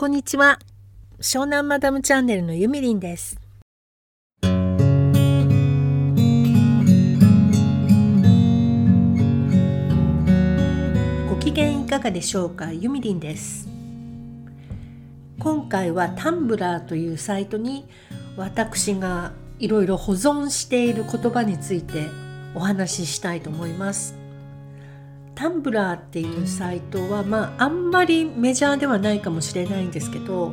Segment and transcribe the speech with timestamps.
[0.00, 0.58] こんにちは。
[1.20, 3.38] 湘南マダムチャンネルのゆみりんです。
[4.40, 4.48] ご
[11.38, 13.68] 機嫌いかがでしょうかゆみりんです。
[15.38, 17.86] 今回はタンブラーというサイトに
[18.38, 22.06] 私がいろいろ保存している言葉について
[22.54, 24.19] お話ししたいと思います。
[25.34, 30.50] タンブラーっていうサイトはまああんまりメジャーではないかもしれないんですけど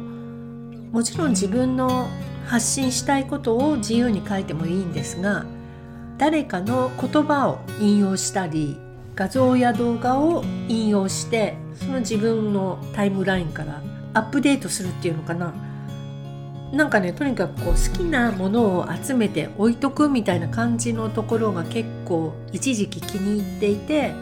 [0.91, 2.07] もちろん自分の
[2.45, 5.45] 発信したいことを自由に書いてもいいんですが
[6.17, 8.77] 誰かの言葉を引用したり
[9.15, 13.81] 画像や動画を引用してその自分のタイムラインから
[14.13, 15.53] アップデートするっていうのかな。
[16.71, 24.13] なんかねとにかくこう好きなものを集めて置いとくみたいな感じのところが結構一時期気に入っていて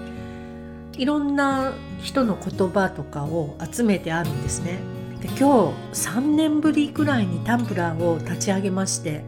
[0.98, 4.80] いろんな人の言葉とかを集めてあるんですね。
[5.22, 9.24] で今日3年ぶりくらいにタンブラーを立ち上げまして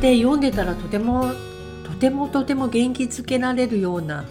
[0.00, 1.32] で読んでたらとても
[1.84, 4.24] とてもとても元気づけられるような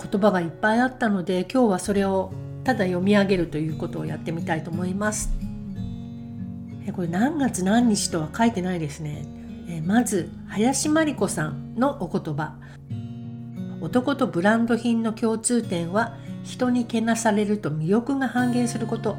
[0.00, 5.30] 言葉がいっぱいあったので今日はそれをただ読み上げるということをやってみたいと思います。
[6.86, 9.26] えこれ何月何日とは書いてないですね。
[9.68, 12.54] えまず林真理子さんのお言葉
[13.84, 19.16] 男とブランド品の共通点は人にけなされると魅力が半減すること。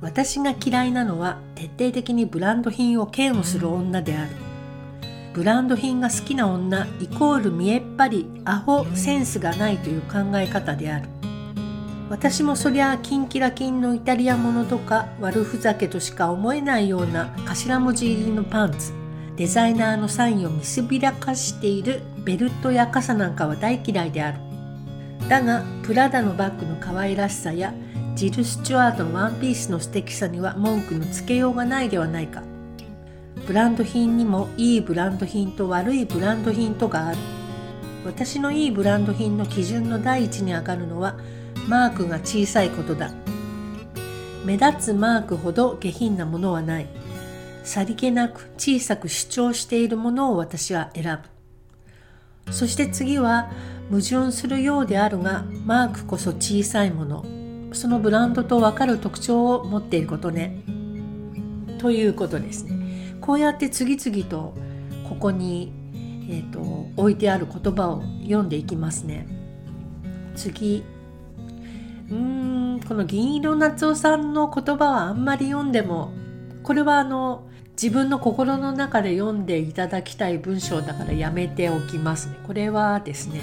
[0.00, 4.30] 私が嫌いなのは徹底的にブランド品を嫌悪する女である。
[5.34, 11.08] ブランド品が好きな女イコール見えっ張りアホセンスがないという考え方である。
[12.10, 19.01] 私もそりゃあキンキラキンのイタリアものとか悪ふざけとしか思えないような頭文字入りのパンツ。
[19.36, 24.38] デザイナーのサインを見すびらかしているベルトや傘なんかは大嫌いである。
[25.28, 27.72] だがプラダのバッグの可愛らしさや
[28.14, 32.42] ジル・スチュワートのワンピースの素敵さには文句のつけようがないではないか。
[33.46, 37.18] ブランド品にもいいブランド品と悪いブランド品とがある。
[38.04, 41.16] 私のいいブランド品の基準の第一に上がるのは
[41.68, 43.10] マークが小さいことだ。
[44.44, 46.86] 目立つマークほど下品なものはない。
[47.64, 51.20] さりげなく小さく主張しているものを私は選
[52.46, 52.52] ぶ。
[52.52, 53.50] そして次は
[53.90, 57.24] 矛盾するようであるがマークこそ小さいもの。
[57.72, 60.62] そのブランドと分かる特徴を持っていることね。
[61.78, 63.16] ということですね。
[63.20, 64.54] こうやって次々と
[65.08, 65.72] ここに、
[66.28, 66.60] えーと、
[66.96, 69.26] 置いてある言葉を読んでいきますね。
[70.34, 70.84] 次。
[72.10, 76.12] うーんこの銀色夏夫さんの言葉はあんまり読んでも
[76.62, 82.36] これはあの自分の心の中で読んでいただきたい文章だからやめておきますね。
[82.46, 83.40] これはですね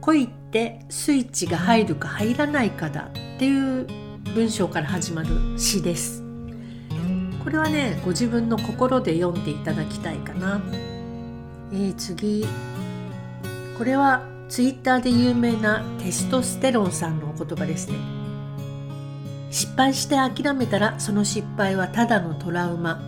[0.00, 3.86] 恋ってスイッチが入るか入らないかだっていう
[4.34, 6.22] 文章から始まる詩です。
[7.42, 10.60] これはねご自分の心で読んでいただきたいかな。
[11.72, 12.46] えー、次
[13.76, 17.96] これはツイッターで有名なテストステロンさんのお言葉ですね。
[19.50, 23.02] 失敗して諦めたらその失敗はただのトラウマ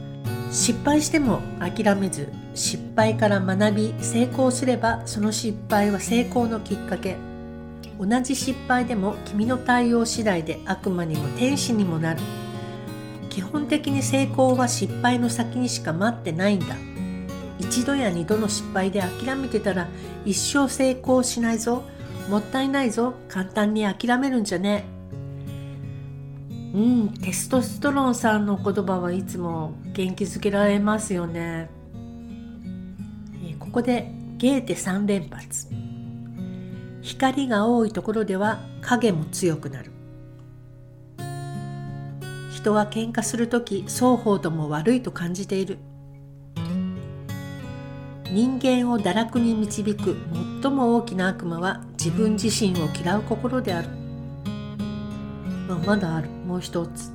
[0.50, 7.16] 失敗しても諦めず失敗から学び成功すればその失敗は成功のきっかけ。
[7.99, 12.21] 同じ失敗でも君の対応次第で悪魔にも天使にもなる。
[13.28, 16.75] 基本的に成功は失敗の先にしか待ってないんだ。
[17.59, 19.87] 一度や二度の失敗で諦めてたら
[20.25, 21.84] 一生成功しないぞ。
[22.28, 23.15] もったいないぞ。
[23.28, 25.00] 簡単に諦めるんじゃねえ。
[26.72, 31.69] うんテストストロンさんの言葉はいつも元気づけられますよね、
[33.44, 35.69] えここでゲーテ3連発。
[37.03, 39.91] 光が多いところでは影も強くなる。
[42.54, 45.78] 人は喧嘩する時双方とも悪いと感じている。
[48.32, 50.16] 人間を堕落に導く
[50.62, 53.88] 最も大きな悪魔は自分自身を嫌う心である。
[55.68, 56.40] まあ、まだある。
[56.50, 57.12] もう一つ。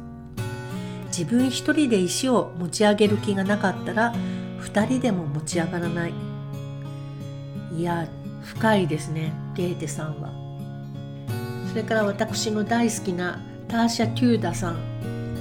[1.08, 4.14] 自分一人で石を持ち上げる気がなかったら
[4.60, 6.14] 二人でも持ち上がらない。
[7.78, 8.08] いや
[8.44, 10.32] 深いですねゲーテさんは。
[11.70, 14.78] それから私の大好きなターシャ・テューダさん。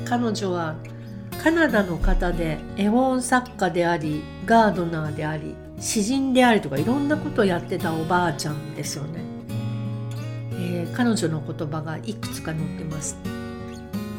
[0.04, 0.74] 彼女は
[1.40, 9.20] カナダの方で絵本作家でありガードナーであり詩人でありとかいろんなことをやってたおばあちゃんですよね。
[10.52, 13.33] えー、彼女の言葉がいくつか載ってます。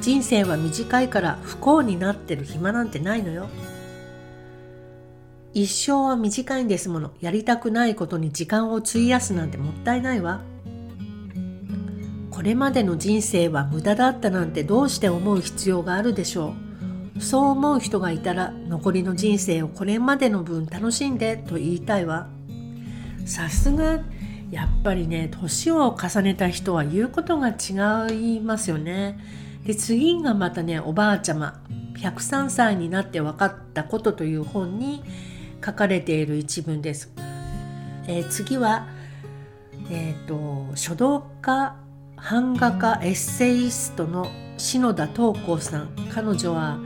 [0.06, 3.50] 人生は短いから不幸になってる暇なんてないのよ。
[5.52, 7.12] 一生は短いんですもの。
[7.22, 10.42] やりたくないことに時間を費やすなんてもったいないわ。
[12.30, 16.54] これまでの人生は無駄だったなんてどうして思う必要があるでしょ
[17.16, 17.19] う。
[17.19, 22.28] そう思う人がいたら残りの人生をこれまでの分楽しんでと言いたいわ。
[23.25, 24.01] さすが
[24.51, 29.45] やっぱりね年を重ねた人は言うことが違いますよね。
[29.66, 31.60] で次がまたねおばあちゃま
[31.98, 35.04] 103歳になって分かったことという本に
[35.64, 37.12] 書かれている一文です、
[38.08, 38.88] えー、次は
[39.90, 41.76] え、ー、と書道家
[42.18, 44.28] 版画家エッセイストの
[44.58, 45.90] 篠田東光さん。
[46.14, 46.80] 彼女は、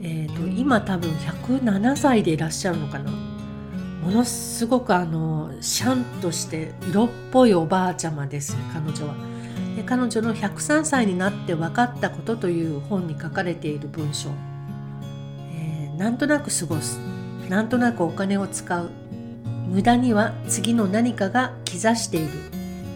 [0.00, 3.10] えーと、今多分107歳でいらっしゃるのかな。
[3.10, 9.14] ものすごくあのシャンとして色っぽいおばあちゃまです彼女は。
[9.82, 14.30] 彼女の103歳になって分かったことという本に書かれている文章、
[15.52, 16.98] えー、なんとなく過ごす。
[17.48, 18.90] なんとなくお金を使う。
[19.68, 22.28] 無駄には次の何かが兆している。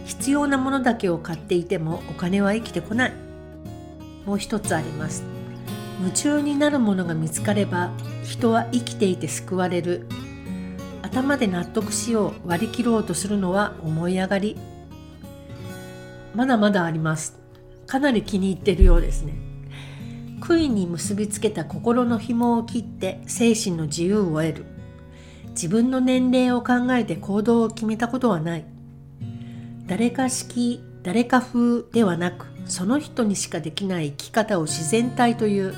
[0.05, 3.13] 必要なものだけを買っていてもお金は生きてこない。
[4.25, 5.25] もう一つあります。
[6.01, 7.91] 夢中になるものが見つかれば
[8.23, 10.07] 人は生きていて救われる。
[11.03, 14.57] 頭で納得しよう割り切ろうとするのは思い上がり。
[16.35, 17.39] まだまだあります。
[17.87, 19.35] かなり気に入ってるようですね。
[20.41, 24.67] 杭に結びつけた心の紐を切って精神の自由を得る。
[25.51, 28.65] 自分の年齢を考えて行動を決めたことはない。
[29.87, 35.75] 誰か式誰か風ではなくその人にしかできない生き方を自然体という。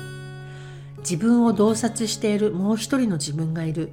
[0.99, 3.91] 自分を洞察しているもう一人の自分がいる。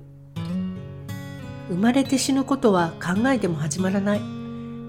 [1.69, 4.38] 生まれて死ぬことは考えても始まらない。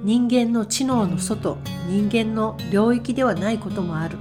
[0.03, 1.57] 人間の知能の外
[1.87, 4.17] 人間の領域ではないこともある。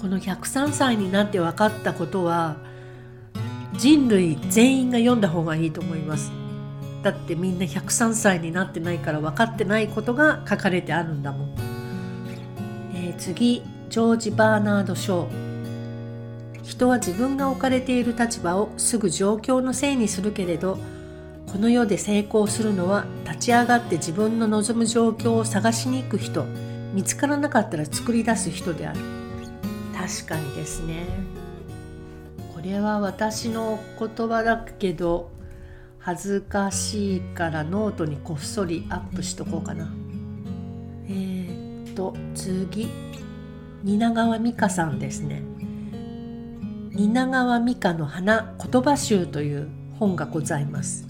[0.00, 2.56] この103歳になって分かったことは
[3.78, 6.32] 人類全員が読んだ方がいいと思います。
[7.02, 11.54] だってみんな103歳になってないから分かってないことが書かれてあるんだもん、
[12.94, 15.52] えー、次ジョージ・バーナード・ショー。
[16.62, 20.78] 人は自分が置かれている立場をすぐ状況のせいにするけれど
[21.50, 26.44] この世で成功するのは立ち上がって自分の望む状況を探しに行く人。
[26.94, 29.00] 見つからなかったら作り出す人である。
[29.94, 31.04] 確かにですね。
[32.54, 35.30] これは私の言葉だけど
[35.98, 39.92] 恥ずかしいからノートにこっそりアップしとこうかな。
[41.08, 42.88] えー、っと次。
[43.84, 45.42] 蜷川実花さんですね。
[46.94, 49.68] 蜷川美香の花言葉集という
[49.98, 51.06] 本がございます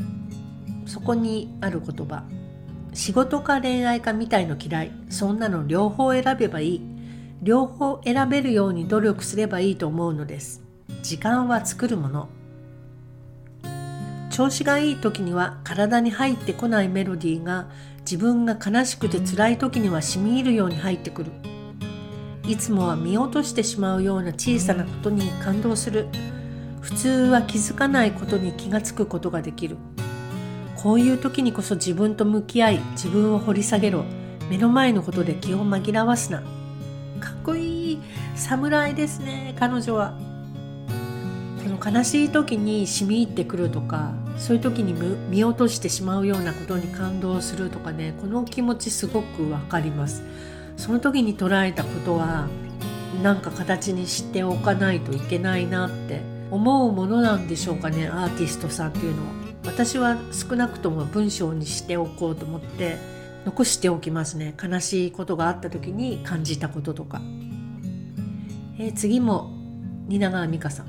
[0.93, 2.25] そこにある言葉。
[2.93, 4.93] 仕事か恋愛かみたいの嫌い。
[5.09, 6.83] そんなの両方選べばいい。
[7.41, 10.61] 両方選べるように努力すればいいと思うのです。
[11.01, 12.29] 時間は作るもの。
[14.31, 21.33] 調子がいい時には体に入ってこないメロディーが自分が悲しくて辛い時には染み入るように入ってくる。
[22.47, 26.09] いつもは見落としてしまうような小さなことに感動する。
[26.83, 29.79] 普通は気づかないことに気がつくことができる。
[30.83, 34.05] こういう時にこそ自分と向き合い自分を掘り下げろ。
[34.51, 36.43] 目の前のことで気を紛らわすな。
[37.21, 37.99] かっこいい
[38.35, 40.19] 侍ですね彼女は。
[41.63, 44.93] この悲しい時に染み入ってくるとかそういう時に
[45.31, 50.25] 見落としてしまうようなことに感動するとかねこの気持ちすごくわかります。
[50.77, 52.49] その時に捉えたことは
[53.23, 59.52] なんか形にしておかないといけないなって思うものなんでしょうかねアーティストさんっていうのは。
[59.65, 62.99] 私は少なくとも文章にしておこうと思って
[63.45, 64.55] 残しておきますね。
[64.63, 67.21] 悲しいことがあった時に感じたこととか、
[68.79, 69.51] えー、次も
[70.09, 70.87] 蜷川美香さん。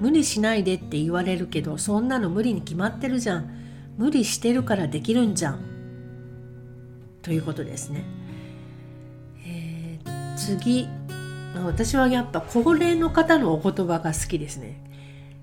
[0.00, 3.50] 無理しないでって言われるけどそんなの無理に決まってるじゃん。
[3.96, 5.60] 無理してるからできるんじゃん。
[7.22, 8.04] ということですね、
[9.44, 10.88] えー、次。
[11.64, 14.85] 私はやっぱ高齢の方のお言葉が好きですね。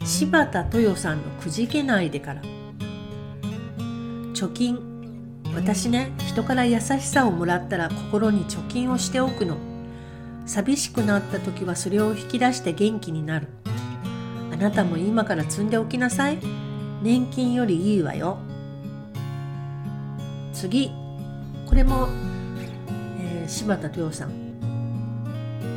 [0.05, 2.41] 柴田豊さんのくじけないでから。
[4.33, 4.79] 貯金。
[5.55, 9.57] 私ね人から優しさをもらったら心に貯金をしておくの。
[10.45, 13.47] 寂しくなった時はそれを引き出して元気になる。
[14.51, 16.39] あなたも今から積んでおきなさい。
[17.01, 18.39] 年金よりいいわよ。
[20.51, 20.91] 次。
[21.65, 22.09] これも、
[23.19, 24.31] えー、柴田豊さん。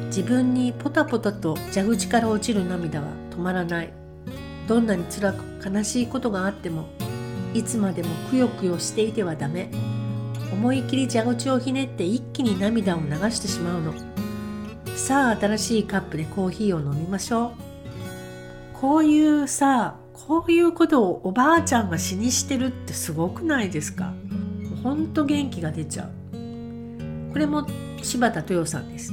[0.07, 4.06] 自分にポタポタと蛇口から落ちる涙は止まらない。
[4.67, 6.89] どんなに辛く悲しいことがあっても
[7.55, 9.71] いつまでもくよくよしていてはダメ。
[10.53, 13.95] 思い切り蛇口をひねって一気に涙を流してしまうの。
[14.95, 17.53] さあ新しいカップでコーヒーを飲みましょう。
[18.75, 24.13] こういうさこういうことをおばあちゃんが死にしてるってすごくないですか？
[24.83, 26.11] ほんと元気が出ちゃう。
[27.33, 27.67] これも
[28.03, 29.13] 柴田豊さんです。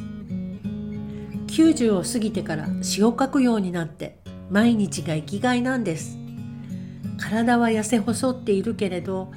[1.48, 4.23] 90を過ぎてから詩を書くようになって
[4.54, 6.16] 毎日が生きがいなんです。
[7.18, 9.32] 体は痩せ細っているけれど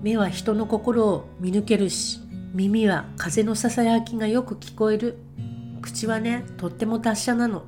[0.00, 2.20] 目は人の心を見抜けるし
[2.54, 5.18] 耳は風のささやきがよく聞こえる。
[5.82, 7.64] 口はねとっても達者なの。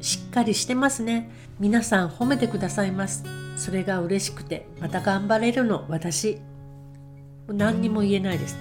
[0.00, 1.28] しっかりしてますね。
[1.58, 3.24] 皆さん褒めてくださいます。
[3.56, 5.86] それが嬉しくてまた頑張れるの。
[5.88, 6.38] 私
[7.48, 8.60] 何にも言えないですね、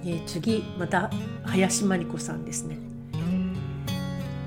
[0.00, 1.10] えー、次また
[1.44, 2.95] 林真理子さんですね。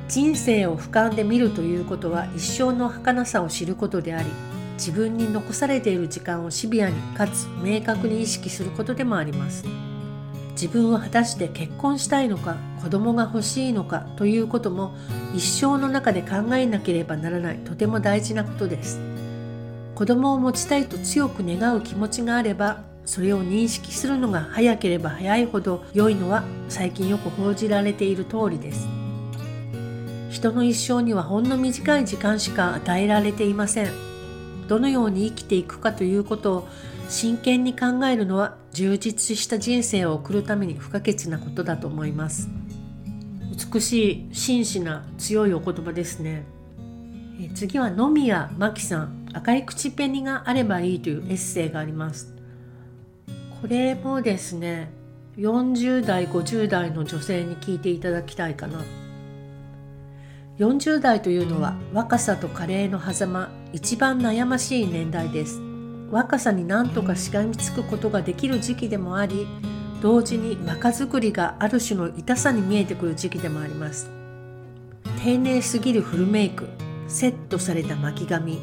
[0.10, 4.30] 人生を俯瞰で見るということは一生の儚さを知ることであり
[4.74, 9.66] 自分に残されている時間をシビアにかつ明確に意識することでもあります。
[10.54, 14.94] 自分は果たして結婚したいのか子供が欲しいのかということも
[15.34, 19.00] 一生の中で考えなければならないとても大事なことです。
[19.94, 28.99] 子供を持ちたいと強く願う気持ちがあればそれを認識するのが早ければ早いほど良いのは最近よく報じられている通りです。
[30.30, 33.92] 人の一生にはほんの短い時間しか与えられていません。
[34.68, 36.68] どのように生きていくかということを
[37.10, 42.50] 真剣に考えるのは充実した人生を送るために不可欠なことだと思います。
[43.74, 46.46] 美しい真摯な強いお言葉ですね。
[47.42, 49.20] え次は野宮真紀さん。
[49.34, 52.34] 赤い口紅があればいいというエッセイがあります。
[53.62, 54.90] これもですね
[55.38, 58.80] 40代50代の女性に聞いていただきたいかな。
[60.60, 65.62] 40代というのは若さと加齢の狭間一番悩ましい年代です。
[66.12, 69.48] 若さに何とかしがみつくことができる時期でもあり
[70.02, 74.12] 同時に若作りがある種の痛さに見えてくる時期でもあります。
[75.24, 76.68] 丁寧すぎるフルメイク
[77.08, 78.60] セットされた巻き髪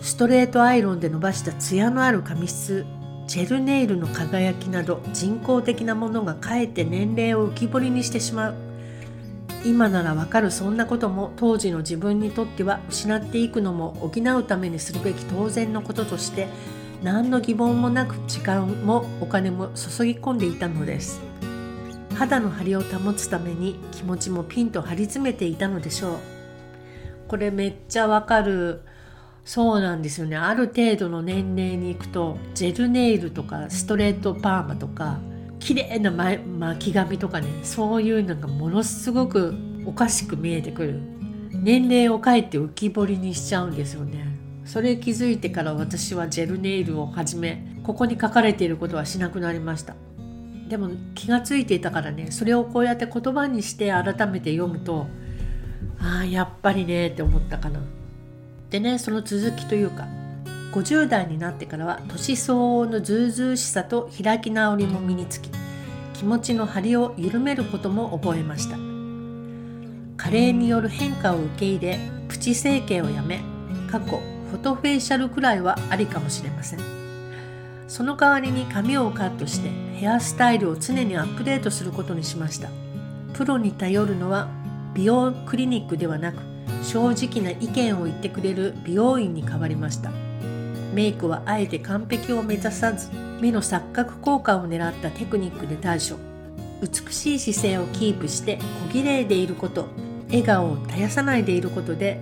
[0.00, 2.86] ストレートアイロンで伸ばしたツヤのある髪質
[3.26, 8.65] ジェルネイルの輝きなど人工的なものがかえって年齢を浮き彫りにしてしまう。
[9.64, 16.48] 今ならわかるそんなことも当時の自分にとっては失っていくのも補うためにするべき当然のこととして
[17.02, 21.20] 何の疑問もなく時間もお金も注ぎ込んでいたのです。
[22.14, 26.16] 肌の張りを保つために気持ちもピンと張り詰めていたのでしょう。
[27.28, 28.82] これめっちゃわかる。
[29.44, 30.36] そうなんですよね。
[30.36, 35.18] ある程度の年齢に行くとジェルネイルとかストレートパーマとか
[35.58, 41.00] 綺麗な巻き髪とかねそういうのがものすごくおかしく見えてくる。
[41.52, 44.26] 年齢をかえって浮き彫りにしちゃうんですよね。
[44.64, 49.94] それ気づいてから私はジェルネイルを始めここに書かれていることはしなくなりました。
[50.68, 55.06] でも気がついていたからねそれをこうやって言葉にして改めて読むと
[56.00, 57.80] ああやっぱりねって思ったかな。
[58.70, 60.06] でねその続きというか
[60.72, 65.50] 50代になってからは年相応のずうずうしさと開き直りも身につき
[66.14, 68.76] 気持ちの張りを緩めることも覚えました。
[70.16, 73.40] 加齢による変化を受け入れプチ整形をやめ
[73.90, 74.18] 過去
[74.50, 76.80] フォトフェイシャルくらいはありかもしれません。
[77.88, 82.68] その代わりに髪をカットしてヘアスタイルを常にアップデートすることにしました。
[83.34, 84.48] プロに頼るのは
[84.94, 86.38] 美容クリニックではなく
[86.82, 90.10] 正直な意見を言ってくれる美容院に変わりました。
[90.96, 96.16] メイクはあえて完璧を目指さず目の錯覚効果を狙ったテクニックで対処。
[96.80, 99.88] 美しい姿勢をキープして小綺麗でいること。
[100.28, 102.18] 笑顔を絶やさないでいることで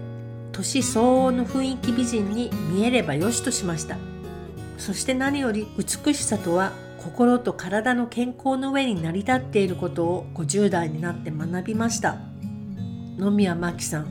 [0.50, 3.97] 年相応の雰囲気美人に見えればよしとしました。
[4.76, 12.16] そして何より美しさとは心と体の健康の上に成り立っていることを50代になって学びました。
[13.19, 14.09] 野宮真紀さん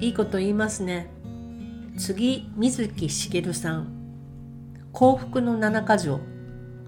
[0.00, 1.13] いいこと言いますね。
[1.96, 3.86] 次水木しげるさん。
[4.92, 6.18] 幸福の七箇条。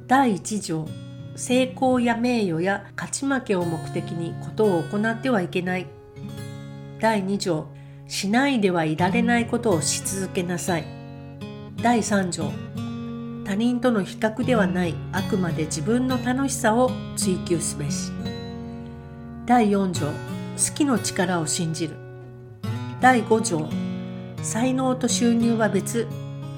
[0.09, 0.89] 第一条。
[1.37, 5.87] 成功や名誉や勝ち負けを目的にことを行ってはいけない。
[6.99, 7.69] 第二条。
[8.09, 10.85] しないではいられないことをし続けなさい。
[11.81, 12.51] 第三条。
[13.45, 18.11] 他人との比較ではないあくまで自分の楽しさを追求すべし。
[19.47, 20.07] 第四条。
[20.07, 21.95] 好きの力を信じる。
[23.01, 23.86] 第五条。
[24.47, 26.07] 才能と収入は別。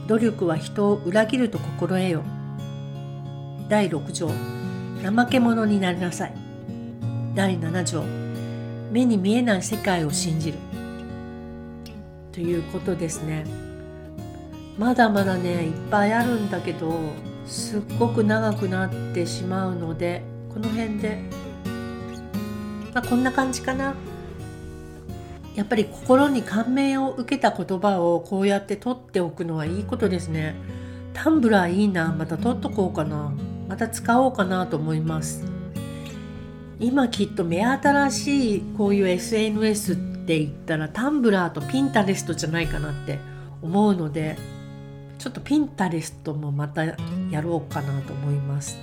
[0.08, 2.22] 努力は人を裏切ると心得よ。
[3.70, 4.30] 第6条。
[5.02, 6.34] 怠け者になりなさい。
[7.34, 8.04] 第7条。
[8.92, 10.58] 目に見えない世界を信じる。
[12.30, 13.46] ということですね。
[14.76, 16.92] まだまだねいっぱいあるんだけど
[17.46, 21.22] すっごく長くなってしまうのでこの辺で。
[22.92, 23.94] まあこんな感じかな。
[25.58, 30.54] やっぱり心に感銘を受けた言葉をこうやって取っておくのはいいことですね。
[31.14, 33.32] タンブラーいいなまた取っとこうかな。
[33.66, 35.44] また使おうかなと思います。
[36.78, 43.18] 今きっと目新しいこういう SNS って言ったらタンブラーとピンタレストじゃないかなって
[43.60, 44.38] 思うので
[45.18, 46.94] ちょっとピンタレストもまたや
[47.42, 48.78] ろうかなと思います。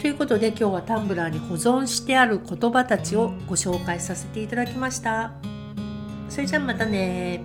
[0.00, 5.53] ということで今日はタンブラーに保存してある言葉たちをご紹介させていただきました。
[6.34, 7.40] それじゃあまたね